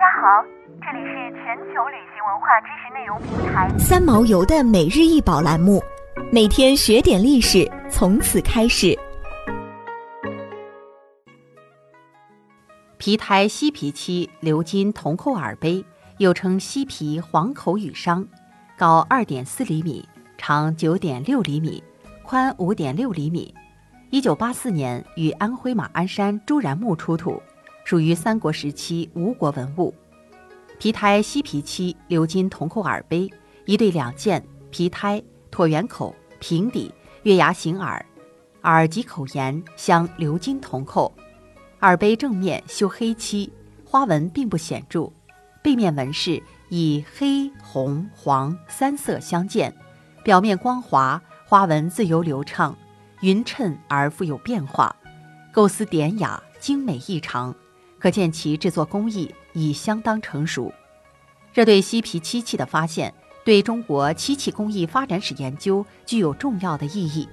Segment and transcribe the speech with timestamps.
[0.00, 0.42] 家好，
[0.80, 5.78] 这里是全球旅行文化知识内容平台三毛游的每日一宝栏目，
[6.32, 8.98] 每天学点历史，从此开始。
[12.96, 15.84] 皮胎犀皮漆鎏金铜扣耳杯，
[16.16, 18.26] 又称犀皮黄口羽商，
[18.78, 20.08] 高二点四厘米，
[20.38, 21.84] 长九点六厘米，
[22.22, 23.54] 宽五点六厘米。
[24.08, 27.38] 一九八四年于安徽马鞍山朱然墓出土。
[27.90, 29.92] 属于三国时期吴国文物，
[30.78, 33.28] 皮胎犀皮漆鎏金铜扣耳杯，
[33.64, 34.40] 一对两件，
[34.70, 38.06] 皮胎，椭圆口，平底，月牙形耳，
[38.62, 41.12] 耳及口沿镶鎏金铜扣，
[41.80, 43.52] 耳杯正面修黑漆，
[43.84, 45.10] 花纹并不显著，
[45.60, 49.74] 背面纹饰以黑、红、黄三色相间，
[50.22, 52.78] 表面光滑，花纹自由流畅，
[53.22, 54.94] 匀称而富有变化，
[55.52, 57.52] 构思典雅，精美异常。
[58.00, 60.72] 可见其制作工艺已相当成熟。
[61.52, 63.12] 这对犀皮漆器的发现，
[63.44, 67.28] 对中国漆器工艺发展史研究具有重要的意义。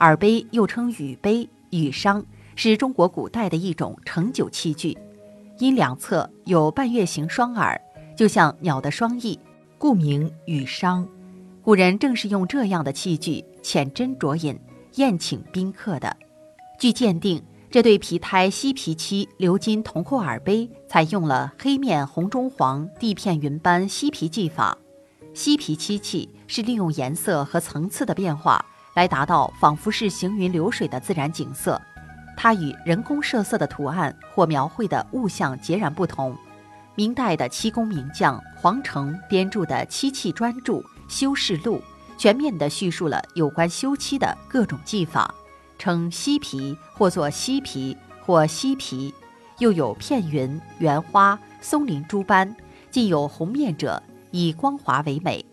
[0.00, 2.24] 耳杯又称羽杯、羽觞，
[2.56, 4.96] 是中国古代的一种盛酒器具，
[5.58, 7.80] 因两侧有半月形双耳，
[8.16, 9.38] 就像鸟的双翼，
[9.76, 11.06] 故名羽觞。
[11.62, 14.58] 古人正是用这样的器具浅斟酌饮、
[14.94, 16.16] 宴请宾客的。
[16.78, 17.42] 据鉴定。
[17.72, 24.76] 这对皮胎犀皮漆鎏金铜扣耳杯采用了黑面红中黄地片云斑犀皮技法。
[25.32, 28.62] 犀皮漆器是利用颜色和层次的变化
[28.94, 31.80] 来达到仿佛是行云流水的自然景色，
[32.36, 36.36] 它与人工设色的图案或描绘的物象截然不同。
[36.94, 40.74] 明代的漆工名匠黄成编著的《漆器专著·
[41.08, 41.78] 修饰录》，
[42.18, 45.34] 全面地叙述了有关修漆的各种技法。
[45.82, 49.12] 称犀皮，或作犀皮，或犀皮，
[49.58, 52.54] 又有片云、圆花、松林诸斑，
[52.88, 55.44] 近有红面者，以光滑为美。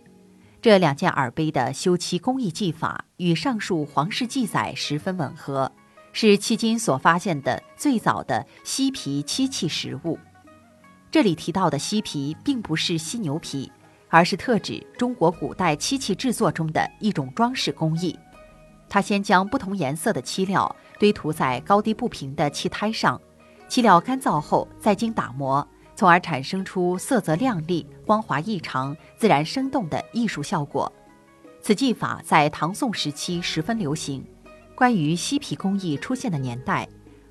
[0.61, 5.71] 这两件耳杯的修漆工艺技法与上述皇室记载十分吻合，
[6.13, 10.19] 是迄今所发现的最早的犀皮漆器实物。
[11.09, 13.71] 这里提到的犀皮，并不是犀牛皮，
[14.09, 18.15] 而是特指中国古代漆器制作中的一种装饰工艺。
[18.89, 23.21] 他先将不同颜色的漆料堆涂在高低不平的漆胎上，
[23.67, 30.91] 漆料干燥后再经打磨，从而产生出色泽亮丽、光滑异常、自然生动的艺术效果。
[31.61, 34.25] 此技法在唐宋时期十分流行。
[34.75, 36.87] 关于犀皮工艺出现的年代，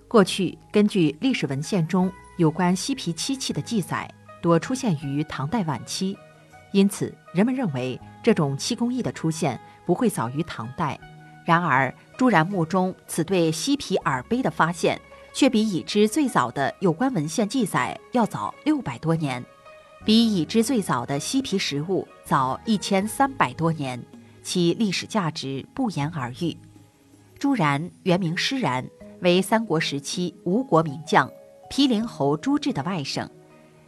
[0.07, 4.07] 过去根据历史文献中有关犀皮漆器的记载，
[4.43, 6.17] 多出现于唐代晚期，
[6.73, 11.01] 因此人们认为这种漆工艺的出现不会早于唐代。
[11.49, 15.01] 然而，朱然墓中此对犀皮耳杯的发现，
[15.33, 19.43] 却比已知最早的有关文献记载要早六百多年，
[20.05, 23.99] 比已知最早的犀皮实物早一千三百多年，
[24.43, 26.55] 其历史价值不言而喻。
[27.39, 28.87] 朱然原名施然，
[29.21, 31.33] 为三国时期吴国名将
[31.71, 33.27] 毗陵侯朱治的外甥。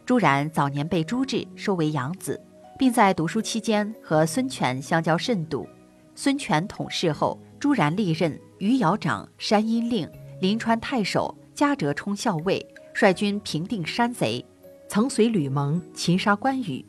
[0.03, 2.41] 朱然早年被朱治收为养子，
[2.79, 5.69] 并在读书期间和孙权相交甚笃。
[6.15, 7.39] 孙权统治后。
[7.61, 14.43] 朱然历任余姚长、山阴令、临川太守、嘉泽冲校尉，率军平定山贼，
[14.89, 16.83] 曾随吕蒙擒杀关羽，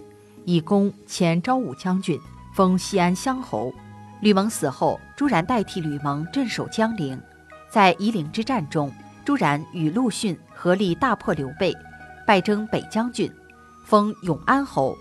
[0.47, 2.19] 以功迁昭武将军，
[2.55, 3.71] 封西安乡侯。
[4.23, 7.21] 吕蒙死后，朱然代替吕蒙镇守江陵。
[7.71, 8.91] 在夷陵之战中，
[9.27, 11.77] 朱然与陆逊合力大破刘备，
[12.27, 13.31] 败征北将军，
[13.85, 14.97] 封永安侯。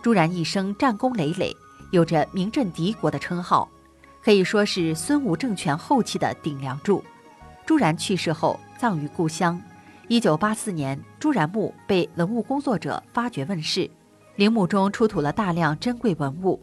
[0.00, 1.52] 朱然一生战功累累，
[1.90, 3.68] 有着名震敌国的称号。
[4.26, 7.00] 可以说是孙吴政权后期的顶梁柱。
[7.64, 9.62] 朱然去世后，葬于故乡。
[10.08, 13.88] 一九八四年，朱然墓被文物工作者发掘问世，
[14.34, 16.60] 陵墓中出土了大量珍贵文物，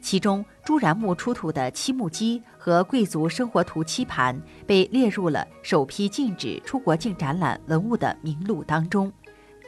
[0.00, 9.12] 其中朱然墓出土的漆木屐和贵族生活图漆盘被列入了首批禁止出国境展览文物的名录当中。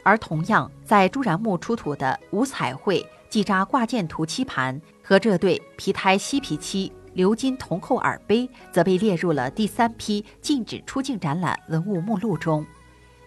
[0.01, 6.91] 而同样在朱然墓出土的五彩绘系扎挂件图漆盘和这对皮胎犀皮漆。
[7.15, 12.65] 鎏金铜扣耳杯则被列入了第三批禁止出境展览文物目录中。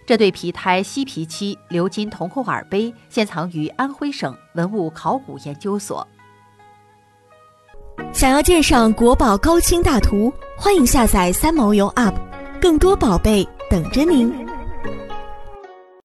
[0.06, 6.06] 这对皮胎犀皮漆鎏金铜扣耳杯现藏于安徽省文物考古研究所。
[8.12, 12.14] 想要鉴赏国宝高清大图，欢迎下载三毛游 App，
[12.61, 14.47] 更多宝贝等着您。